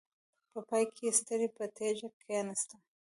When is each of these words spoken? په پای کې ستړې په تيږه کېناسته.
په 0.51 0.59
پای 0.69 0.83
کې 0.95 1.15
ستړې 1.19 1.47
په 1.57 1.63
تيږه 1.77 2.09
کېناسته. 2.21 2.75